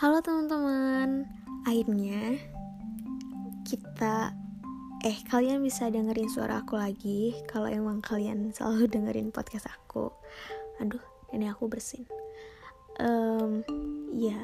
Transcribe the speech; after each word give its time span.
Halo 0.00 0.24
teman-teman, 0.24 1.28
akhirnya 1.68 2.40
kita 3.68 4.32
eh 5.04 5.20
kalian 5.28 5.60
bisa 5.60 5.92
dengerin 5.92 6.32
suara 6.32 6.64
aku 6.64 6.80
lagi 6.80 7.36
kalau 7.44 7.68
emang 7.68 8.00
kalian 8.00 8.48
selalu 8.48 8.88
dengerin 8.96 9.28
podcast 9.28 9.68
aku. 9.68 10.08
Aduh, 10.80 11.04
ini 11.36 11.52
aku 11.52 11.68
bersin. 11.68 12.08
Um, 12.96 13.60
ya, 14.16 14.40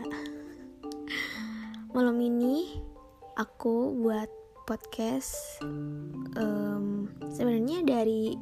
malam 1.96 2.20
ini 2.20 2.84
aku 3.41 3.96
buat 3.96 4.29
podcast. 4.68 5.32
Um, 6.36 7.09
Sebenarnya 7.32 7.80
dari 7.80 8.36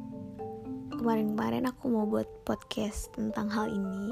kemarin-kemarin 0.95 1.67
aku 1.67 1.91
mau 1.91 2.07
buat 2.07 2.27
podcast 2.47 3.11
tentang 3.13 3.51
hal 3.51 3.67
ini 3.67 4.11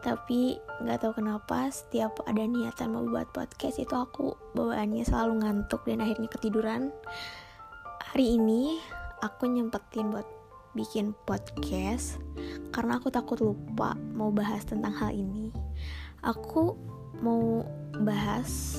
tapi 0.00 0.56
nggak 0.80 1.04
tahu 1.04 1.20
kenapa 1.20 1.68
setiap 1.68 2.20
ada 2.24 2.40
niatan 2.44 2.96
mau 2.96 3.04
buat 3.04 3.28
podcast 3.32 3.76
itu 3.76 3.92
aku 3.92 4.32
bawaannya 4.56 5.04
selalu 5.04 5.44
ngantuk 5.44 5.84
dan 5.84 6.00
akhirnya 6.00 6.28
ketiduran. 6.32 6.88
Hari 8.10 8.40
ini 8.40 8.80
aku 9.20 9.46
nyempetin 9.46 10.08
buat 10.08 10.26
bikin 10.72 11.12
podcast 11.28 12.16
karena 12.72 12.96
aku 12.96 13.12
takut 13.12 13.38
lupa 13.44 13.92
mau 14.16 14.32
bahas 14.32 14.64
tentang 14.64 14.96
hal 14.96 15.12
ini. 15.12 15.52
Aku 16.24 16.76
mau 17.20 17.64
bahas 18.00 18.76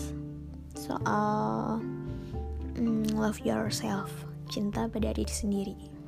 soal 0.73 1.77
mm, 2.81 3.13
love 3.13 3.37
yourself 3.45 4.09
cinta 4.49 4.89
pada 4.89 5.13
diri 5.13 5.29
sendiri 5.29 6.00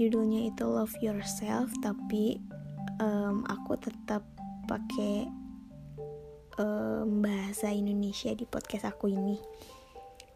judulnya 0.00 0.48
itu 0.48 0.64
love 0.64 0.96
yourself 1.04 1.68
tapi 1.84 2.40
um, 3.04 3.44
aku 3.44 3.76
tetap 3.76 4.24
pakai 4.64 5.28
um, 6.56 7.20
bahasa 7.20 7.68
Indonesia 7.68 8.32
di 8.32 8.48
podcast 8.48 8.88
aku 8.88 9.12
ini. 9.12 9.36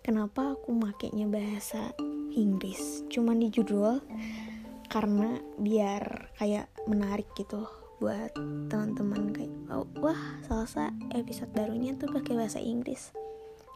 Kenapa 0.04 0.52
aku 0.52 0.76
makainya 0.76 1.24
bahasa 1.24 1.96
Inggris? 2.36 3.08
Cuman 3.08 3.40
di 3.40 3.48
judul 3.48 4.04
karena 4.92 5.40
biar 5.56 6.28
kayak 6.36 6.68
menarik 6.84 7.24
gitu 7.40 7.64
buat 8.04 8.36
teman-teman 8.68 9.32
kayak 9.32 9.54
oh, 9.72 9.88
wah 10.04 10.18
salsa 10.44 10.92
episode 11.16 11.48
barunya 11.56 11.96
tuh 11.96 12.12
pakai 12.12 12.36
bahasa 12.36 12.60
Inggris. 12.60 13.16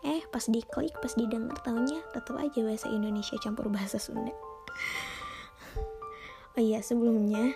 Eh 0.05 0.21
pas 0.29 0.45
diklik 0.45 0.93
pas 1.01 1.17
didengar 1.17 1.57
tahunya 1.65 2.05
tetap 2.13 2.37
aja 2.37 2.61
bahasa 2.61 2.93
Indonesia 2.93 3.41
campur 3.41 3.73
bahasa 3.73 3.97
Sunda 3.97 4.37
oh 6.59 6.63
iya 6.67 6.83
sebelumnya 6.83 7.55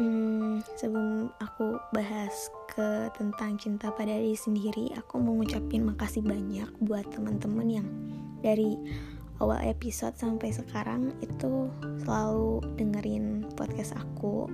hmm, 0.00 0.64
sebelum 0.80 1.28
aku 1.36 1.76
bahas 1.92 2.48
ke 2.72 3.12
tentang 3.12 3.60
cinta 3.60 3.92
pada 3.92 4.16
diri 4.16 4.32
sendiri 4.32 4.88
aku 4.96 5.20
mau 5.20 5.36
ngucapin 5.36 5.84
makasih 5.84 6.24
banyak 6.24 6.64
buat 6.80 7.04
teman-teman 7.12 7.68
yang 7.68 7.88
dari 8.40 8.80
awal 9.36 9.60
episode 9.60 10.16
sampai 10.16 10.48
sekarang 10.48 11.12
itu 11.20 11.68
selalu 12.08 12.64
dengerin 12.80 13.44
podcast 13.52 13.92
aku 14.00 14.48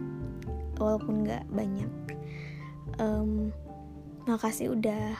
walaupun 0.82 1.22
nggak 1.22 1.46
banyak. 1.54 1.90
Um, 2.98 3.54
makasih 4.26 4.74
udah 4.74 5.14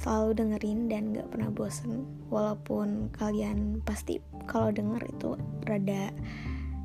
selalu 0.00 0.32
dengerin 0.32 0.88
dan 0.88 1.12
gak 1.12 1.28
pernah 1.28 1.50
bosen 1.50 2.06
walaupun 2.30 3.10
kalian 3.18 3.82
pasti 3.82 4.22
kalau 4.46 4.70
denger 4.70 5.02
itu 5.10 5.34
rada 5.66 6.14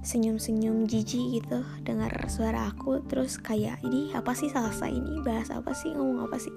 senyum-senyum 0.04 0.84
jijik 0.84 1.40
gitu 1.40 1.64
dengar 1.88 2.12
suara 2.28 2.68
aku 2.68 3.00
terus 3.08 3.40
kayak 3.40 3.80
ini 3.88 4.12
apa 4.12 4.36
sih? 4.36 4.52
Salsa 4.52 4.92
ini? 4.92 5.24
Bahas 5.24 5.48
apa 5.48 5.72
sih? 5.72 5.96
Ngomong 5.96 6.28
apa 6.28 6.38
sih? 6.38 6.52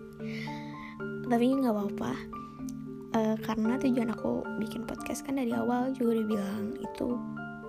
Tapi 1.30 1.44
nggak 1.54 1.70
apa-apa. 1.70 2.12
Uh, 3.16 3.38
karena 3.46 3.78
tujuan 3.80 4.12
aku 4.12 4.42
bikin 4.60 4.84
podcast 4.84 5.24
kan 5.24 5.38
dari 5.38 5.54
awal 5.54 5.94
juga 5.94 6.20
udah 6.20 6.26
bilang 6.26 6.64
itu 6.82 7.06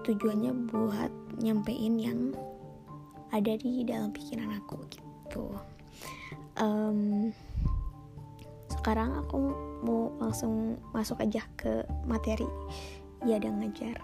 tujuannya 0.03 0.51
buat 0.67 1.13
nyampein 1.39 1.95
yang 2.01 2.19
ada 3.29 3.53
di 3.55 3.85
dalam 3.85 4.09
pikiran 4.09 4.57
aku 4.57 4.81
gitu. 4.89 5.53
Um, 6.57 7.29
sekarang 8.73 9.13
aku 9.13 9.37
mau 9.85 10.09
langsung 10.17 10.81
masuk 10.89 11.21
aja 11.21 11.45
ke 11.53 11.85
materi. 12.09 12.49
Ya 13.25 13.37
dan 13.41 13.61
ngajar 13.61 13.97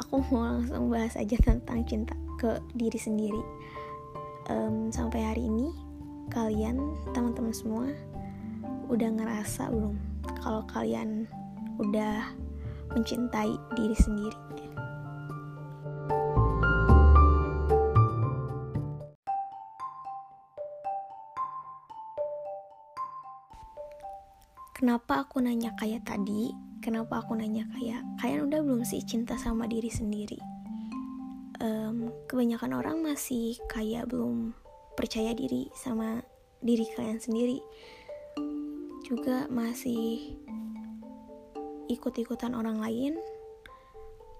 aku 0.00 0.20
mau 0.32 0.44
langsung 0.44 0.92
bahas 0.92 1.16
aja 1.16 1.36
tentang 1.40 1.82
cinta 1.88 2.14
ke 2.36 2.60
diri 2.76 2.98
sendiri. 3.00 3.42
Um, 4.46 4.92
sampai 4.92 5.24
hari 5.24 5.42
ini 5.48 5.72
kalian 6.30 6.78
teman-teman 7.10 7.54
semua 7.54 7.86
udah 8.86 9.10
ngerasa 9.10 9.66
belum 9.72 9.98
kalau 10.42 10.62
kalian 10.70 11.26
udah 11.82 12.30
mencintai 12.94 13.56
diri 13.74 13.96
sendiri? 13.98 14.38
Kenapa 24.76 25.24
aku 25.24 25.40
nanya 25.40 25.72
kayak 25.80 26.04
tadi 26.04 26.52
kenapa 26.86 27.18
aku 27.18 27.34
nanya 27.34 27.66
kayak 27.74 27.98
kalian 28.22 28.46
udah 28.46 28.62
belum 28.62 28.86
sih 28.86 29.02
cinta 29.02 29.34
sama 29.34 29.66
diri 29.66 29.90
sendiri? 29.90 30.38
Um, 31.58 32.14
kebanyakan 32.30 32.78
orang 32.78 33.02
masih 33.02 33.58
kayak 33.66 34.06
belum 34.06 34.54
percaya 34.94 35.34
diri 35.34 35.66
sama 35.74 36.22
diri 36.62 36.86
kalian 36.94 37.18
sendiri. 37.18 37.58
Juga 39.02 39.50
masih 39.50 40.38
ikut-ikutan 41.90 42.54
orang 42.54 42.78
lain. 42.78 43.18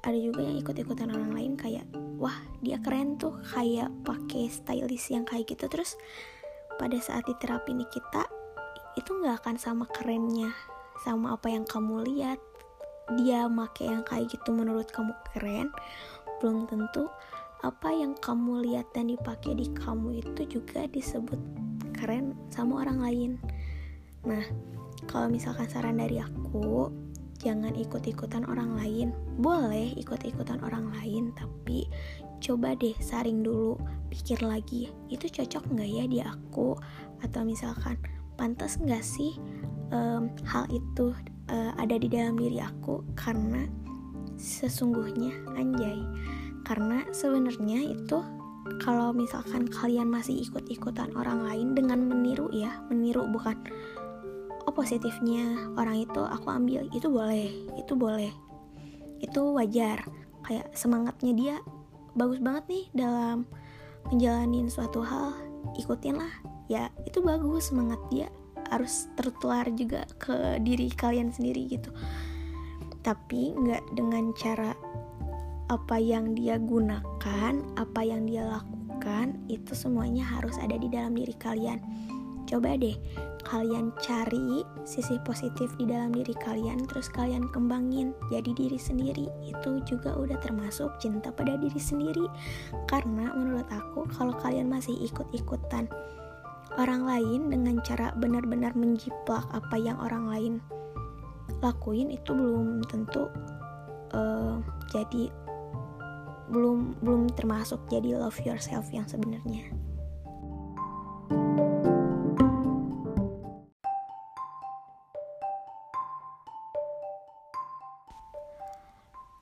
Ada 0.07 0.15
juga 0.23 0.47
yang 0.47 0.63
ikut-ikutan 0.63 1.11
orang 1.11 1.35
lain 1.35 1.53
kayak 1.59 1.83
wah 2.15 2.39
dia 2.63 2.79
keren 2.79 3.19
tuh 3.19 3.35
kayak 3.43 3.91
pakai 4.07 4.47
stylist 4.47 5.11
yang 5.11 5.27
kayak 5.27 5.51
gitu. 5.51 5.67
Terus 5.67 5.99
pada 6.79 6.95
saat 7.03 7.27
diterapin 7.27 7.83
di 7.83 7.87
kita 7.91 8.23
itu 8.95 9.11
nggak 9.19 9.43
akan 9.43 9.59
sama 9.59 9.91
kerennya 9.91 10.55
sama 11.05 11.37
apa 11.37 11.53
yang 11.53 11.65
kamu 11.67 12.07
lihat. 12.07 12.41
Dia 13.19 13.47
make 13.47 13.87
yang 13.87 14.03
kayak 14.03 14.33
gitu 14.33 14.51
menurut 14.51 14.91
kamu 14.91 15.15
keren. 15.33 15.71
Belum 16.43 16.67
tentu 16.67 17.07
apa 17.65 17.89
yang 17.89 18.13
kamu 18.21 18.67
lihat 18.69 18.93
dan 18.93 19.09
dipakai 19.09 19.57
di 19.57 19.67
kamu 19.73 20.21
itu 20.21 20.61
juga 20.61 20.85
disebut 20.87 21.39
keren 21.97 22.37
sama 22.53 22.85
orang 22.85 22.99
lain. 23.01 23.33
Nah 24.27 24.45
kalau 25.09 25.31
misalkan 25.33 25.71
saran 25.71 25.97
dari 25.97 26.21
aku 26.21 26.91
jangan 27.41 27.73
ikut-ikutan 27.77 28.45
orang 28.49 28.77
lain. 28.77 29.09
Boleh 29.41 29.93
ikut-ikutan 29.97 30.61
orang 30.65 30.91
lain 30.99 31.33
tapi 31.33 31.89
coba 32.43 32.77
deh 32.77 32.97
saring 33.01 33.41
dulu 33.41 33.81
pikir 34.13 34.43
lagi. 34.45 34.93
Itu 35.09 35.31
cocok 35.31 35.73
nggak 35.73 35.91
ya 35.91 36.05
di 36.05 36.19
aku? 36.21 36.77
Atau 37.25 37.47
misalkan 37.49 37.97
pantas 38.37 38.77
nggak 38.77 39.05
sih 39.05 39.37
um, 39.93 40.33
hal 40.47 40.65
itu 40.71 41.15
uh, 41.51 41.73
ada 41.79 41.97
di 41.99 42.09
dalam 42.11 42.39
diri 42.39 42.59
aku 42.63 43.03
karena 43.15 43.67
sesungguhnya 44.37 45.33
anjay. 45.57 45.99
Karena 46.67 47.07
sebenarnya 47.15 47.95
itu 47.95 48.19
kalau 48.83 49.15
misalkan 49.15 49.71
kalian 49.71 50.11
masih 50.11 50.43
ikut-ikutan 50.43 51.15
orang 51.15 51.47
lain 51.47 51.79
dengan 51.79 52.03
meniru 52.03 52.51
ya 52.51 52.83
meniru 52.91 53.23
bukan 53.31 53.55
oh 54.67 54.75
positifnya 54.75 55.71
orang 55.79 56.03
itu 56.03 56.19
aku 56.27 56.51
ambil 56.51 56.83
itu 56.91 57.07
boleh 57.07 57.51
itu 57.79 57.93
boleh. 57.95 58.33
Itu 59.23 59.55
wajar. 59.55 60.05
Kayak 60.47 60.71
semangatnya 60.79 61.33
dia 61.35 61.57
bagus 62.15 62.39
banget 62.39 62.65
nih 62.71 62.85
dalam 62.95 63.47
menjalanin 64.11 64.71
suatu 64.71 65.03
hal 65.03 65.35
ikutin 65.79 66.19
lah. 66.19 66.33
Ya 66.67 66.91
itu 67.07 67.23
bagus 67.23 67.71
semangat 67.71 68.03
dia 68.11 68.27
harus 68.71 69.09
tertular 69.15 69.67
juga 69.73 70.07
ke 70.19 70.61
diri 70.63 70.91
kalian 70.93 71.31
sendiri 71.31 71.67
gitu. 71.71 71.91
Tapi 73.03 73.55
nggak 73.55 73.95
dengan 73.95 74.35
cara 74.35 74.75
apa 75.67 75.99
yang 75.99 76.39
dia 76.39 76.63
gunakan 76.63 77.55
apa 77.75 78.01
yang 78.07 78.23
dia 78.27 78.47
lakukan 78.47 79.35
itu 79.51 79.75
semuanya 79.75 80.23
harus 80.23 80.55
ada 80.63 80.79
di 80.79 80.87
dalam 80.87 81.15
diri 81.15 81.35
kalian. 81.35 81.83
Coba 82.47 82.79
deh 82.79 82.95
kalian 83.47 83.95
cari 84.03 84.63
sisi 84.83 85.19
positif 85.23 85.71
di 85.79 85.87
dalam 85.87 86.11
diri 86.15 86.35
kalian 86.35 86.83
terus 86.87 87.07
kalian 87.11 87.47
kembangin 87.51 88.15
jadi 88.31 88.51
diri 88.55 88.79
sendiri. 88.79 89.27
Itu 89.43 89.83
juga 89.83 90.15
udah 90.15 90.39
termasuk 90.43 90.99
cinta 91.03 91.35
pada 91.35 91.59
diri 91.59 91.79
sendiri. 91.79 92.27
Karena 92.87 93.35
menurut 93.35 93.67
aku 93.71 94.07
kalau 94.15 94.35
kalian 94.39 94.71
masih 94.71 94.95
ikut-ikutan 95.03 95.91
orang 96.77 97.09
lain 97.09 97.49
dengan 97.53 97.81
cara 97.81 98.13
benar-benar 98.17 98.77
menjiplak 98.77 99.45
apa 99.53 99.77
yang 99.81 99.97
orang 100.01 100.29
lain 100.29 100.55
lakuin 101.65 102.13
itu 102.13 102.37
belum 102.37 102.85
tentu 102.85 103.33
uh, 104.13 104.61
jadi 104.93 105.33
belum 106.47 107.03
belum 107.03 107.35
termasuk 107.35 107.81
jadi 107.91 108.23
love 108.23 108.39
yourself 108.47 108.87
yang 108.95 109.07
sebenarnya. 109.11 109.67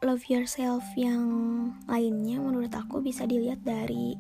Love 0.04 0.28
yourself 0.28 0.84
yang 1.00 1.24
lainnya 1.88 2.36
menurut 2.36 2.72
aku 2.76 3.00
bisa 3.00 3.24
dilihat 3.24 3.64
dari 3.64 4.12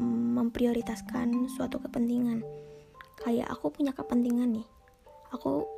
memprioritaskan 0.00 1.52
suatu 1.52 1.76
kepentingan. 1.84 2.40
Kayak 3.20 3.52
aku 3.52 3.68
punya 3.68 3.92
kepentingan 3.92 4.56
nih. 4.56 4.66
Aku 5.36 5.68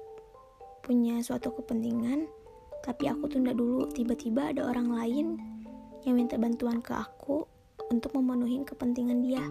punya 0.83 1.19
suatu 1.21 1.51
kepentingan 1.53 2.31
tapi 2.83 3.11
aku 3.11 3.27
tunda 3.27 3.51
dulu. 3.55 3.91
Tiba-tiba 3.91 4.55
ada 4.55 4.71
orang 4.71 4.95
lain 4.95 5.27
yang 6.07 6.19
minta 6.19 6.39
bantuan 6.39 6.83
ke 6.83 6.95
aku 6.95 7.47
untuk 7.91 8.15
memenuhi 8.15 8.63
kepentingan 8.67 9.19
dia. 9.23 9.45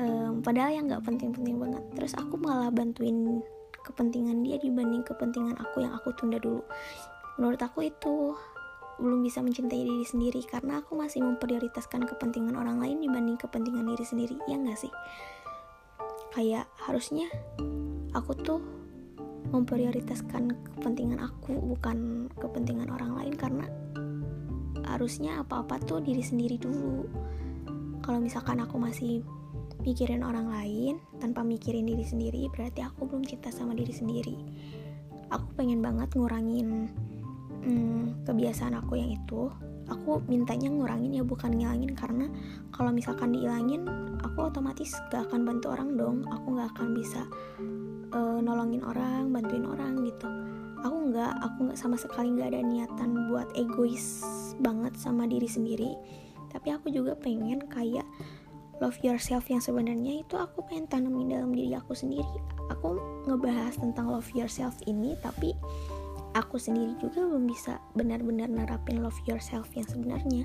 Um, 0.00 0.40
padahal 0.40 0.72
yang 0.72 0.88
nggak 0.88 1.04
penting-penting 1.04 1.60
banget. 1.60 1.84
Terus 1.96 2.12
aku 2.16 2.40
malah 2.40 2.72
bantuin 2.72 3.44
kepentingan 3.82 4.40
dia 4.46 4.56
dibanding 4.62 5.02
kepentingan 5.04 5.58
aku 5.58 5.84
yang 5.84 5.92
aku 5.92 6.14
tunda 6.16 6.38
dulu. 6.40 6.64
Menurut 7.36 7.60
aku 7.60 7.88
itu 7.88 8.36
belum 9.02 9.26
bisa 9.26 9.42
mencintai 9.42 9.82
diri 9.82 10.06
sendiri 10.06 10.40
karena 10.46 10.78
aku 10.78 10.94
masih 10.94 11.20
memprioritaskan 11.26 12.06
kepentingan 12.06 12.54
orang 12.54 12.78
lain 12.78 13.02
dibanding 13.02 13.34
kepentingan 13.34 13.90
diri 13.90 14.04
sendiri 14.06 14.36
ya 14.46 14.54
nggak 14.54 14.78
sih? 14.78 14.92
Kayak 16.32 16.70
harusnya 16.86 17.26
aku 18.14 18.32
tuh 18.38 18.62
memprioritaskan 19.50 20.54
kepentingan 20.78 21.18
aku 21.18 21.58
bukan 21.58 22.30
kepentingan 22.38 22.88
orang 22.88 23.18
lain 23.18 23.34
karena 23.36 23.66
harusnya 24.86 25.42
apa-apa 25.42 25.82
tuh 25.82 26.00
diri 26.00 26.22
sendiri 26.22 26.56
dulu. 26.56 27.04
Kalau 28.00 28.18
misalkan 28.22 28.62
aku 28.62 28.78
masih 28.78 29.20
mikirin 29.82 30.22
orang 30.22 30.46
lain 30.46 31.02
tanpa 31.18 31.42
mikirin 31.42 31.90
diri 31.90 32.06
sendiri 32.06 32.46
berarti 32.54 32.86
aku 32.86 33.10
belum 33.10 33.26
cinta 33.26 33.50
sama 33.50 33.74
diri 33.74 33.92
sendiri. 33.92 34.36
Aku 35.32 35.48
pengen 35.58 35.82
banget 35.82 36.12
ngurangin 36.14 36.92
hmm, 37.62 38.26
kebiasaan 38.26 38.74
aku 38.78 38.98
yang 38.98 39.14
itu 39.14 39.50
aku 39.90 40.22
mintanya 40.30 40.70
ngurangin 40.70 41.12
ya 41.16 41.24
bukan 41.26 41.54
ngilangin. 41.54 41.92
Karena 41.96 42.26
kalau 42.70 42.90
misalkan 42.94 43.34
dihilangin 43.34 43.84
aku 44.22 44.48
otomatis 44.48 44.94
gak 45.10 45.28
akan 45.30 45.44
bantu 45.44 45.74
orang 45.74 45.94
dong. 45.98 46.18
Aku 46.30 46.56
gak 46.56 46.70
akan 46.76 46.88
bisa 46.94 47.22
uh, 48.14 48.38
nolongin 48.38 48.84
orang 48.84 49.32
bantuin 49.32 49.66
orang 49.66 50.00
gitu. 50.06 50.28
Aku 50.82 51.14
nggak 51.14 51.32
aku 51.38 51.70
nggak 51.70 51.78
sama 51.78 51.94
sekali 51.94 52.34
nggak 52.34 52.50
ada 52.50 52.60
niatan 52.66 53.30
buat 53.30 53.46
egois 53.54 54.26
banget 54.58 54.98
sama 54.98 55.30
diri 55.30 55.46
sendiri. 55.46 55.94
Tapi 56.50 56.74
aku 56.74 56.90
juga 56.90 57.14
pengen 57.14 57.62
kayak 57.70 58.04
love 58.82 58.98
yourself 59.06 59.46
yang 59.46 59.62
sebenarnya 59.62 60.26
itu 60.26 60.34
aku 60.34 60.66
pengen 60.66 60.90
tanamin 60.90 61.30
dalam 61.30 61.54
diri 61.54 61.78
aku 61.78 61.94
sendiri. 61.94 62.26
Aku 62.74 62.98
ngebahas 63.30 63.78
tentang 63.78 64.10
love 64.10 64.26
yourself 64.34 64.74
ini 64.90 65.14
tapi 65.22 65.54
aku 66.32 66.56
sendiri 66.56 66.96
juga 66.96 67.24
belum 67.24 67.44
bisa 67.44 67.76
benar-benar 67.92 68.48
nerapin 68.48 69.04
love 69.04 69.16
yourself 69.28 69.68
yang 69.76 69.84
sebenarnya. 69.88 70.44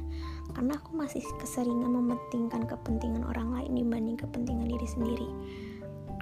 Karena 0.52 0.76
aku 0.76 0.96
masih 0.96 1.24
keseringan 1.40 1.88
mementingkan 1.88 2.68
kepentingan 2.68 3.24
orang 3.24 3.56
lain 3.56 3.72
dibanding 3.76 4.18
kepentingan 4.20 4.68
diri 4.68 4.88
sendiri. 4.88 5.30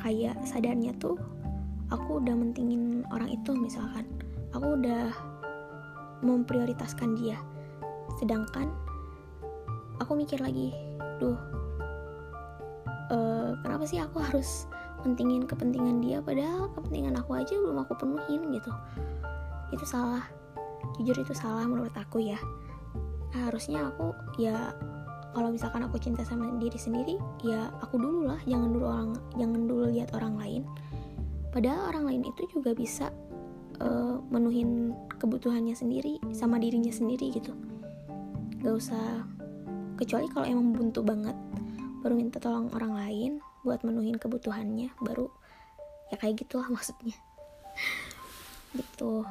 Kayak 0.01 0.37
sadarnya 0.45 0.93
tuh 1.01 1.17
aku 1.89 2.21
udah 2.21 2.35
mentingin 2.37 3.05
orang 3.09 3.33
itu 3.33 3.53
misalkan. 3.57 4.05
Aku 4.53 4.77
udah 4.77 5.11
memprioritaskan 6.23 7.17
dia. 7.17 7.35
Sedangkan 8.21 8.71
aku 9.99 10.15
mikir 10.15 10.39
lagi 10.39 10.75
duh 11.19 11.39
uh, 13.11 13.55
kenapa 13.63 13.83
sih 13.87 13.99
aku 14.01 14.19
harus 14.19 14.67
mentingin 15.05 15.45
kepentingan 15.45 16.01
dia 16.01 16.17
padahal 16.19 16.71
kepentingan 16.73 17.15
aku 17.19 17.37
aja 17.37 17.53
belum 17.53 17.77
aku 17.85 17.93
penuhin 17.93 18.41
gitu 18.57 18.71
itu 19.75 19.85
salah. 19.85 20.23
Jujur 20.97 21.19
itu 21.19 21.33
salah 21.35 21.67
menurut 21.67 21.93
aku 21.93 22.23
ya. 22.23 22.39
Harusnya 23.35 23.91
aku 23.91 24.15
ya 24.39 24.71
kalau 25.35 25.51
misalkan 25.51 25.83
aku 25.83 25.99
cinta 25.99 26.23
sama 26.23 26.47
diri 26.55 26.79
sendiri 26.79 27.19
ya 27.43 27.67
aku 27.83 27.99
dulu 27.99 28.31
lah. 28.31 28.39
Jangan 28.47 28.71
dulu 28.71 28.85
orang 28.87 29.11
jangan 29.35 29.61
dulu 29.67 29.83
lihat 29.91 30.15
orang 30.15 30.39
lain. 30.39 30.63
Padahal 31.51 31.91
orang 31.91 32.03
lain 32.07 32.23
itu 32.27 32.47
juga 32.51 32.71
bisa 32.75 33.11
uh, 33.79 34.19
menuhin 34.31 34.95
kebutuhannya 35.19 35.75
sendiri 35.75 36.19
sama 36.31 36.59
dirinya 36.59 36.91
sendiri 36.91 37.31
gitu. 37.31 37.51
Gak 38.63 38.75
usah 38.75 39.23
kecuali 39.95 40.27
kalau 40.31 40.47
emang 40.47 40.75
buntu 40.75 40.99
banget 41.03 41.35
baru 42.03 42.13
minta 42.19 42.37
tolong 42.37 42.69
orang 42.75 42.93
lain 42.93 43.31
buat 43.65 43.81
menuhin 43.81 44.19
kebutuhannya 44.19 44.93
baru 45.01 45.31
ya 46.11 46.15
kayak 46.19 46.43
gitulah 46.43 46.67
maksudnya. 46.75 47.15
Gitu 48.75 49.23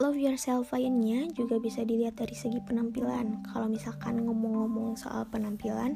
love 0.00 0.16
yourself 0.16 0.72
lainnya 0.72 1.28
juga 1.36 1.60
bisa 1.60 1.84
dilihat 1.84 2.16
dari 2.16 2.32
segi 2.32 2.56
penampilan. 2.64 3.44
Kalau 3.52 3.68
misalkan 3.68 4.24
ngomong-ngomong 4.24 4.96
soal 4.96 5.28
penampilan 5.28 5.92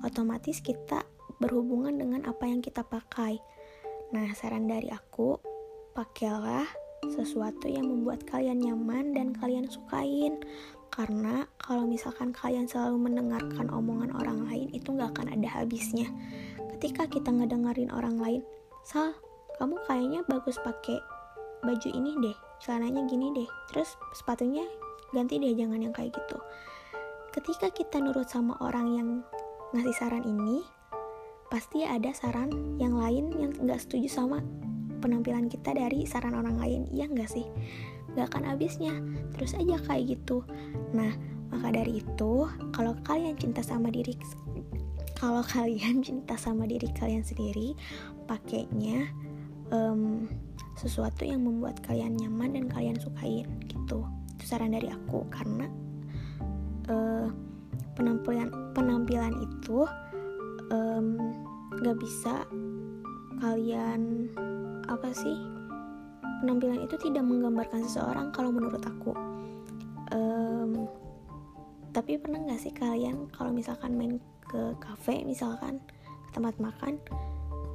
otomatis 0.00 0.64
kita 0.64 1.04
berhubungan 1.44 1.92
dengan 1.92 2.24
apa 2.24 2.48
yang 2.48 2.64
kita 2.64 2.80
pakai. 2.80 3.36
Nah 4.16 4.32
saran 4.32 4.64
dari 4.64 4.88
aku 4.88 5.36
pakailah 5.92 6.64
sesuatu 7.04 7.68
yang 7.68 7.84
membuat 7.84 8.24
kalian 8.24 8.64
nyaman 8.64 9.12
dan 9.12 9.36
kalian 9.36 9.68
sukain. 9.68 10.40
Karena 10.88 11.44
kalau 11.60 11.84
misalkan 11.84 12.32
kalian 12.32 12.64
selalu 12.64 13.12
mendengarkan 13.12 13.68
omongan 13.68 14.08
orang 14.16 14.48
lain 14.48 14.72
itu 14.72 14.88
nggak 14.88 15.20
akan 15.20 15.36
ada 15.36 15.60
habisnya. 15.60 16.08
Ketika 16.80 17.04
kita 17.12 17.28
ngedengerin 17.28 17.92
orang 17.92 18.16
lain 18.16 18.40
Sal, 18.84 19.16
kamu 19.60 19.80
kayaknya 19.84 20.20
bagus 20.28 20.56
pakai 20.60 20.96
baju 21.64 21.88
ini 21.88 22.12
deh 22.20 22.36
celananya 22.64 23.04
gini 23.04 23.30
deh. 23.36 23.48
Terus 23.68 23.94
sepatunya 24.16 24.64
ganti 25.12 25.36
deh 25.36 25.52
jangan 25.52 25.84
yang 25.84 25.92
kayak 25.92 26.16
gitu. 26.16 26.40
Ketika 27.30 27.68
kita 27.68 28.00
nurut 28.00 28.26
sama 28.26 28.56
orang 28.64 28.86
yang 28.90 29.08
ngasih 29.76 29.94
saran 29.94 30.24
ini 30.24 30.64
pasti 31.52 31.84
ada 31.84 32.10
saran 32.16 32.80
yang 32.80 32.96
lain 32.96 33.30
yang 33.36 33.52
nggak 33.52 33.78
setuju 33.78 34.08
sama 34.08 34.40
penampilan 35.04 35.52
kita 35.52 35.76
dari 35.76 36.08
saran 36.08 36.32
orang 36.32 36.56
lain. 36.56 36.88
Iya 36.88 37.12
nggak 37.12 37.28
sih? 37.28 37.44
Gak 38.16 38.32
akan 38.32 38.56
habisnya. 38.56 38.96
Terus 39.36 39.52
aja 39.54 39.76
kayak 39.84 40.16
gitu. 40.16 40.40
Nah 40.96 41.12
maka 41.54 41.70
dari 41.70 42.02
itu 42.02 42.50
kalau 42.74 42.98
kalian 43.06 43.38
cinta 43.38 43.62
sama 43.62 43.92
diri 43.92 44.18
kalau 45.14 45.40
kalian 45.54 46.02
cinta 46.02 46.34
sama 46.34 46.66
diri 46.66 46.90
kalian 46.90 47.22
sendiri 47.22 47.78
pakainya 48.26 49.06
um, 49.70 50.26
sesuatu 50.74 51.22
yang 51.22 51.46
membuat 51.46 51.78
kalian 51.86 52.18
nyaman 52.18 52.58
dan 52.58 52.64
kalian 52.66 52.98
sukain 52.98 53.46
gitu. 53.70 54.02
Itu 54.34 54.44
saran 54.44 54.74
dari 54.74 54.90
aku 54.90 55.26
karena 55.30 55.66
uh, 56.90 57.30
penampilan 57.94 58.50
penampilan 58.74 59.34
itu 59.38 59.86
um, 60.74 61.18
bisa 61.98 62.42
kalian 63.42 64.30
apa 64.86 65.10
sih 65.10 65.36
penampilan 66.42 66.84
itu 66.84 66.96
tidak 67.00 67.24
menggambarkan 67.24 67.80
seseorang 67.86 68.28
kalau 68.34 68.50
menurut 68.52 68.82
aku. 68.82 69.12
Um, 70.12 70.86
tapi 71.94 72.18
pernah 72.18 72.42
nggak 72.42 72.60
sih 72.60 72.74
kalian 72.74 73.30
kalau 73.30 73.54
misalkan 73.54 73.94
main 73.94 74.18
ke 74.44 74.74
cafe 74.82 75.22
misalkan 75.22 75.80
ke 76.28 76.30
tempat 76.36 76.58
makan 76.58 76.98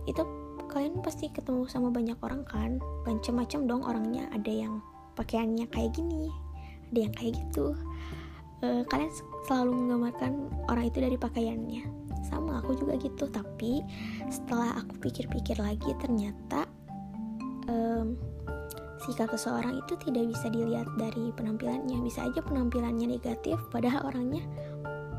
itu 0.06 0.22
kalian 0.70 1.02
pasti 1.02 1.34
ketemu 1.34 1.66
sama 1.66 1.90
banyak 1.90 2.16
orang 2.22 2.46
kan? 2.46 2.78
Macam-macam 3.10 3.60
dong 3.66 3.84
orangnya. 3.84 4.30
Ada 4.32 4.52
yang 4.70 4.80
pakaiannya 5.18 5.66
kayak 5.68 5.98
gini 5.98 6.30
ada 6.90 7.00
yang 7.06 7.14
kayak 7.14 7.34
gitu. 7.38 7.78
Uh, 8.60 8.84
kalian 8.92 9.12
selalu 9.48 9.72
menggambarkan 9.72 10.52
orang 10.68 10.92
itu 10.92 11.00
dari 11.00 11.16
pakaiannya. 11.16 11.84
Sama 12.28 12.60
aku 12.60 12.76
juga 12.76 13.00
gitu. 13.00 13.30
Tapi 13.30 13.86
setelah 14.28 14.84
aku 14.84 15.00
pikir-pikir 15.00 15.56
lagi 15.62 15.96
ternyata 16.02 16.68
um, 17.72 18.20
sikap 19.00 19.32
seseorang 19.32 19.80
itu 19.80 19.96
tidak 20.04 20.28
bisa 20.28 20.52
dilihat 20.52 20.90
dari 21.00 21.32
penampilannya. 21.38 22.04
Bisa 22.04 22.28
aja 22.28 22.44
penampilannya 22.44 23.16
negatif 23.16 23.56
padahal 23.72 24.12
orangnya 24.12 24.44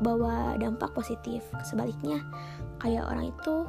bawa 0.05 0.53
dampak 0.61 0.93
positif. 0.93 1.41
Sebaliknya 1.65 2.21
kayak 2.77 3.09
orang 3.09 3.33
itu 3.33 3.65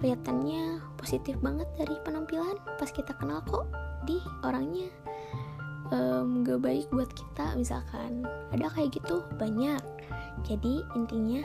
kelihatannya 0.00 0.82
positif 0.98 1.38
banget 1.40 1.68
dari 1.78 1.94
penampilan 2.02 2.58
pas 2.78 2.90
kita 2.90 3.14
kenal 3.16 3.40
kok. 3.46 3.66
Di 4.04 4.20
orangnya 4.44 4.92
um, 5.92 6.44
gak 6.44 6.60
baik 6.60 6.86
buat 6.92 7.10
kita 7.12 7.56
misalkan. 7.56 8.26
Ada 8.52 8.70
kayak 8.72 9.00
gitu 9.00 9.24
banyak. 9.40 9.80
Jadi 10.44 10.84
intinya 10.98 11.42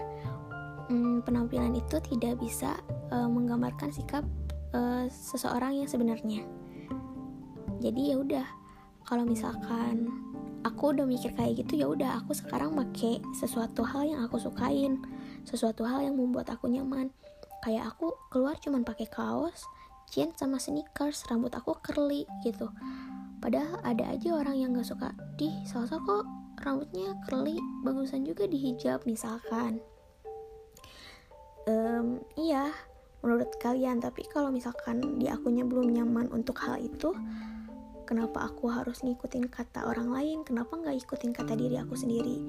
hmm, 0.90 1.24
penampilan 1.24 1.78
itu 1.78 2.02
tidak 2.04 2.42
bisa 2.42 2.76
uh, 3.14 3.30
menggambarkan 3.30 3.94
sikap 3.94 4.26
uh, 4.74 5.06
seseorang 5.08 5.80
yang 5.80 5.90
sebenarnya. 5.90 6.44
Jadi 7.80 8.12
ya 8.12 8.16
udah 8.20 8.48
kalau 9.08 9.24
misalkan 9.24 10.12
aku 10.68 10.92
udah 10.92 11.08
mikir 11.08 11.32
kayak 11.34 11.64
gitu 11.64 11.80
ya 11.80 11.88
udah 11.88 12.20
aku 12.20 12.36
sekarang 12.36 12.76
make 12.76 13.24
sesuatu 13.32 13.82
hal 13.88 14.04
yang 14.04 14.22
aku 14.28 14.36
sukain 14.36 15.00
sesuatu 15.48 15.88
hal 15.88 16.04
yang 16.04 16.20
membuat 16.20 16.52
aku 16.52 16.68
nyaman 16.68 17.10
kayak 17.64 17.96
aku 17.96 18.16
keluar 18.32 18.56
cuman 18.60 18.84
pakai 18.88 19.08
kaos 19.08 19.68
jeans 20.10 20.36
sama 20.38 20.58
sneakers. 20.58 21.24
Rambut 21.30 21.54
aku 21.54 21.78
curly 21.80 22.26
gitu. 22.42 22.70
Padahal 23.40 23.80
ada 23.88 24.12
aja 24.12 24.36
orang 24.36 24.60
yang 24.60 24.76
gak 24.76 24.90
suka. 24.90 25.16
Di 25.40 25.48
salsa 25.64 26.02
kok 26.02 26.28
rambutnya 26.60 27.16
curly 27.24 27.56
bagusan 27.88 28.28
juga 28.28 28.44
di 28.50 28.60
hijab 28.60 29.06
misalkan. 29.08 29.80
Um, 31.70 32.20
iya 32.36 32.74
menurut 33.24 33.56
kalian. 33.62 34.04
Tapi 34.04 34.28
kalau 34.28 34.52
misalkan 34.52 35.22
di 35.22 35.30
akunya 35.32 35.64
belum 35.64 35.94
nyaman 35.94 36.28
untuk 36.34 36.60
hal 36.60 36.82
itu 36.82 37.16
kenapa 38.10 38.50
aku 38.50 38.74
harus 38.74 39.06
ngikutin 39.06 39.48
kata 39.48 39.86
orang 39.86 40.10
lain? 40.10 40.42
Kenapa 40.42 40.76
nggak 40.76 41.06
ikutin 41.06 41.32
kata 41.32 41.54
diri 41.54 41.78
aku 41.78 41.94
sendiri? 41.94 42.42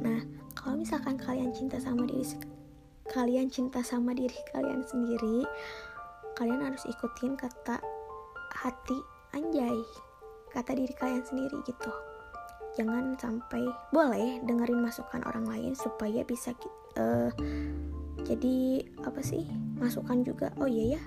Nah 0.00 0.24
kalau 0.56 0.80
misalkan 0.80 1.20
kalian 1.20 1.52
cinta 1.52 1.76
sama 1.78 2.08
diri 2.08 2.24
kalian 3.12 3.50
cinta 3.50 3.82
sama 3.82 4.12
diri 4.12 4.36
kalian 4.50 4.82
sendiri 4.86 5.46
kalian 6.36 6.60
harus 6.60 6.84
ikutin 6.84 7.34
kata 7.34 7.80
hati 8.52 8.98
anjay 9.32 9.80
kata 10.52 10.72
diri 10.72 10.94
kalian 10.96 11.24
sendiri 11.24 11.60
gitu. 11.68 11.92
Jangan 12.76 13.16
sampai 13.16 13.64
boleh 13.92 14.40
dengerin 14.44 14.84
masukan 14.84 15.24
orang 15.24 15.48
lain 15.48 15.72
supaya 15.72 16.20
bisa 16.24 16.52
uh, 17.00 17.32
jadi 18.24 18.84
apa 19.04 19.20
sih 19.24 19.48
masukan 19.80 20.24
juga. 20.24 20.52
Oh 20.60 20.68
iya 20.68 20.96
ya 20.96 21.02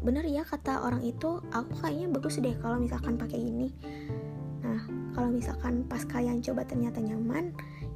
bener 0.00 0.24
ya 0.24 0.40
kata 0.48 0.80
orang 0.80 1.04
itu 1.04 1.44
aku 1.52 1.72
kayaknya 1.84 2.08
bagus 2.08 2.40
deh 2.40 2.56
kalau 2.60 2.80
misalkan 2.80 3.20
pakai 3.20 3.40
ini. 3.40 3.68
Nah 4.64 4.80
kalau 5.12 5.28
misalkan 5.28 5.84
pas 5.84 6.04
kalian 6.08 6.40
coba 6.40 6.64
ternyata 6.64 7.00
nyaman 7.04 7.52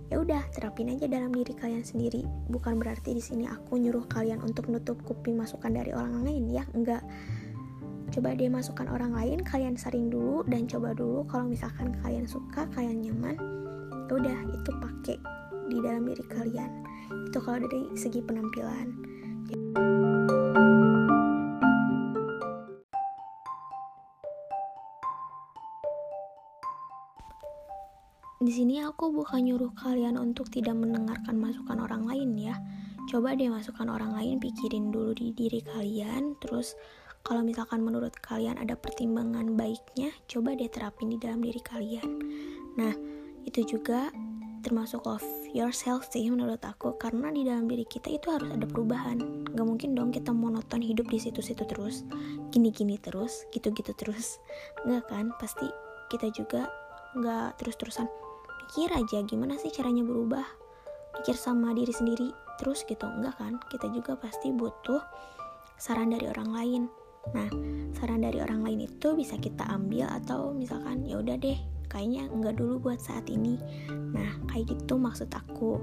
ya 0.09 0.17
udah 0.21 0.43
terapin 0.53 0.89
aja 0.93 1.05
dalam 1.05 1.33
diri 1.33 1.53
kalian 1.53 1.85
sendiri. 1.85 2.25
Bukan 2.49 2.81
berarti 2.81 3.13
di 3.13 3.23
sini 3.23 3.45
aku 3.45 3.77
nyuruh 3.77 4.09
kalian 4.09 4.41
untuk 4.41 4.69
nutup 4.73 4.97
kuping 5.05 5.37
masukan 5.37 5.73
dari 5.73 5.93
orang 5.93 6.25
lain 6.25 6.49
ya. 6.49 6.65
Enggak. 6.73 7.05
Coba 8.09 8.33
deh 8.33 8.49
masukan 8.49 8.89
orang 8.89 9.13
lain 9.13 9.45
kalian 9.45 9.77
saring 9.77 10.09
dulu 10.09 10.41
dan 10.49 10.65
coba 10.65 10.97
dulu 10.97 11.29
kalau 11.29 11.45
misalkan 11.45 11.93
kalian 12.01 12.25
suka 12.25 12.65
kalian 12.73 13.05
nyaman 13.05 13.37
ya 14.09 14.13
udah 14.17 14.39
itu 14.49 14.71
pakai 14.81 15.17
di 15.69 15.77
dalam 15.85 16.09
diri 16.09 16.25
kalian. 16.33 16.71
Itu 17.29 17.39
kalau 17.45 17.69
dari 17.69 17.93
segi 17.93 18.25
penampilan 18.25 18.89
Di 28.49 28.57
sini 28.57 28.81
aku 28.81 29.13
bukan 29.13 29.45
nyuruh 29.45 29.77
kalian 29.77 30.17
untuk 30.17 30.49
tidak 30.49 30.73
mendengarkan 30.73 31.37
masukan 31.37 31.85
orang 31.85 32.09
lain 32.09 32.33
ya. 32.41 32.57
Coba 33.05 33.37
deh 33.37 33.53
masukan 33.53 33.93
orang 33.93 34.17
lain 34.17 34.41
pikirin 34.41 34.89
dulu 34.89 35.13
di 35.13 35.37
diri 35.37 35.61
kalian, 35.61 36.33
terus 36.41 36.73
kalau 37.21 37.45
misalkan 37.45 37.85
menurut 37.85 38.17
kalian 38.25 38.57
ada 38.57 38.73
pertimbangan 38.73 39.53
baiknya, 39.53 40.17
coba 40.33 40.57
deh 40.57 40.65
terapin 40.65 41.13
di 41.13 41.21
dalam 41.21 41.45
diri 41.45 41.61
kalian. 41.61 42.09
Nah, 42.81 42.97
itu 43.45 43.69
juga 43.69 44.09
termasuk 44.65 45.05
love 45.05 45.29
yourself 45.53 46.09
sih 46.09 46.25
menurut 46.33 46.65
aku. 46.65 46.97
Karena 46.97 47.29
di 47.29 47.45
dalam 47.45 47.69
diri 47.69 47.85
kita 47.85 48.09
itu 48.09 48.33
harus 48.33 48.49
ada 48.49 48.65
perubahan. 48.65 49.45
Gak 49.53 49.67
mungkin 49.69 49.93
dong 49.93 50.09
kita 50.09 50.33
monoton 50.33 50.81
hidup 50.81 51.05
di 51.13 51.21
situ-situ 51.21 51.69
terus. 51.69 52.01
Gini-gini 52.49 52.97
terus 52.97 53.45
gitu-gitu 53.53 53.93
terus. 53.93 54.41
Nggak 54.89 55.05
kan? 55.13 55.37
Pasti 55.37 55.69
kita 56.09 56.33
juga 56.33 56.65
nggak 57.13 57.61
terus-terusan 57.61 58.09
pikir 58.69 58.93
aja 58.93 59.25
gimana 59.25 59.57
sih 59.57 59.73
caranya 59.73 60.05
berubah? 60.05 60.45
Pikir 61.17 61.33
sama 61.41 61.73
diri 61.73 61.89
sendiri 61.89 62.37
terus 62.61 62.85
gitu. 62.85 63.09
Enggak 63.09 63.41
kan? 63.41 63.57
Kita 63.73 63.89
juga 63.89 64.13
pasti 64.21 64.53
butuh 64.53 65.01
saran 65.81 66.13
dari 66.13 66.29
orang 66.29 66.53
lain. 66.53 66.83
Nah 67.33 67.49
saran 67.97 68.21
dari 68.21 68.45
orang 68.45 68.61
lain 68.61 68.85
itu 68.85 69.17
bisa 69.17 69.41
kita 69.41 69.65
ambil 69.73 70.05
atau 70.21 70.53
misalkan 70.53 71.01
ya 71.09 71.17
udah 71.17 71.41
deh 71.41 71.57
kayaknya 71.89 72.29
enggak 72.29 72.61
dulu 72.61 72.77
buat 72.93 73.01
saat 73.01 73.25
ini. 73.33 73.57
Nah 73.89 74.37
kayak 74.53 74.69
gitu 74.77 75.01
maksud 75.01 75.33
aku. 75.33 75.81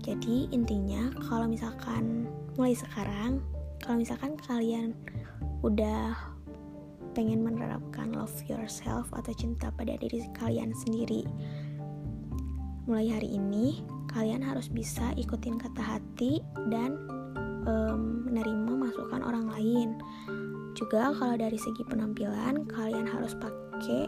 Jadi 0.00 0.48
intinya 0.48 1.12
kalau 1.28 1.44
misalkan 1.44 2.24
mulai 2.56 2.72
sekarang 2.72 3.44
kalau 3.84 4.00
misalkan 4.00 4.32
kalian 4.48 4.96
udah 5.60 6.16
pengen 7.12 7.44
menerapkan 7.44 8.16
love 8.16 8.32
yourself 8.48 9.12
atau 9.12 9.30
cinta 9.36 9.68
pada 9.76 9.92
diri 10.00 10.24
kalian 10.40 10.72
sendiri 10.72 11.28
mulai 12.84 13.08
hari 13.16 13.40
ini 13.40 13.80
kalian 14.12 14.44
harus 14.44 14.68
bisa 14.68 15.16
ikutin 15.16 15.56
kata 15.56 15.80
hati 15.80 16.44
dan 16.68 17.00
um, 17.64 18.28
menerima 18.28 18.72
masukan 18.76 19.24
orang 19.24 19.48
lain. 19.48 19.96
Juga 20.76 21.16
kalau 21.16 21.34
dari 21.40 21.56
segi 21.56 21.80
penampilan 21.88 22.68
kalian 22.68 23.08
harus 23.08 23.32
pakai 23.40 24.04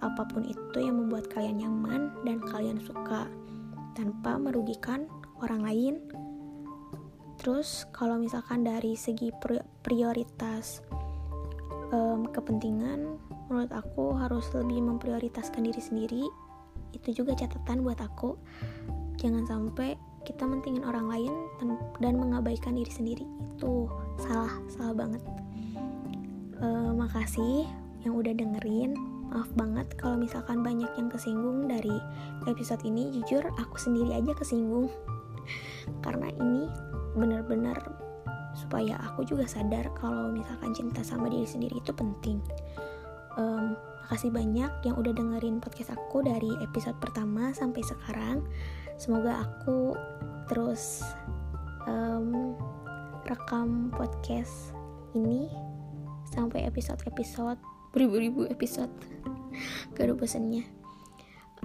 apa 0.00 0.22
pun 0.30 0.46
itu 0.46 0.78
yang 0.80 0.96
membuat 0.96 1.28
kalian 1.28 1.60
nyaman 1.60 2.14
dan 2.24 2.38
kalian 2.48 2.80
suka 2.80 3.28
tanpa 3.92 4.40
merugikan 4.40 5.04
orang 5.44 5.60
lain. 5.60 5.94
Terus 7.38 7.84
kalau 7.92 8.16
misalkan 8.18 8.64
dari 8.64 8.96
segi 8.96 9.30
prioritas 9.84 10.80
um, 11.92 12.24
kepentingan, 12.30 13.20
menurut 13.52 13.70
aku 13.70 14.16
harus 14.16 14.48
lebih 14.56 14.80
memprioritaskan 14.80 15.66
diri 15.66 15.82
sendiri 15.82 16.24
itu 16.92 17.22
juga 17.22 17.36
catatan 17.36 17.84
buat 17.84 17.98
aku. 18.00 18.36
Jangan 19.18 19.44
sampai 19.48 19.98
kita 20.22 20.44
mentingin 20.44 20.84
orang 20.84 21.08
lain 21.08 21.32
dan 21.98 22.14
mengabaikan 22.20 22.76
diri 22.76 22.92
sendiri. 22.92 23.24
Itu 23.56 23.88
salah 24.20 24.52
salah 24.70 24.94
banget. 24.94 25.22
Uh, 26.58 26.92
makasih 26.94 27.66
yang 28.02 28.14
udah 28.18 28.34
dengerin. 28.34 28.94
Maaf 29.28 29.52
banget 29.60 29.92
kalau 30.00 30.16
misalkan 30.16 30.64
banyak 30.64 30.88
yang 30.96 31.12
kesinggung 31.12 31.68
dari 31.68 31.96
episode 32.48 32.80
ini. 32.84 33.12
Jujur 33.20 33.44
aku 33.58 33.76
sendiri 33.76 34.16
aja 34.16 34.32
kesinggung. 34.36 34.88
Karena 36.04 36.32
ini 36.32 36.68
benar-benar 37.18 37.80
supaya 38.58 38.98
aku 38.98 39.22
juga 39.22 39.46
sadar 39.46 39.86
kalau 39.94 40.34
misalkan 40.34 40.74
cinta 40.74 41.00
sama 41.06 41.30
diri 41.30 41.46
sendiri 41.46 41.78
itu 41.78 41.92
penting. 41.94 42.42
Um, 43.38 43.78
Makasih 44.08 44.32
banyak 44.32 44.72
yang 44.88 44.96
udah 44.96 45.12
dengerin 45.12 45.60
podcast 45.60 45.92
aku 45.92 46.24
dari 46.24 46.48
episode 46.64 46.96
pertama 46.96 47.52
sampai 47.52 47.84
sekarang. 47.84 48.40
Semoga 48.96 49.44
aku 49.44 49.92
terus 50.48 51.04
um, 51.84 52.56
rekam 53.28 53.92
podcast 53.92 54.72
ini 55.12 55.52
sampai 56.32 56.64
episode-episode 56.64 57.60
beribu-ribu 57.92 58.48
episode. 58.48 58.88
Gak 59.92 60.08
ada. 60.08 60.64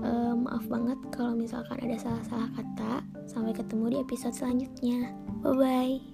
Um, 0.03 0.43
maaf 0.43 0.67
banget 0.67 0.99
kalau 1.15 1.39
misalkan 1.39 1.79
ada 1.79 1.95
salah-salah 1.95 2.51
kata. 2.59 3.07
Sampai 3.23 3.55
ketemu 3.55 3.85
di 3.87 3.97
episode 4.03 4.35
selanjutnya. 4.35 5.15
Bye 5.39 5.55
bye. 5.55 6.12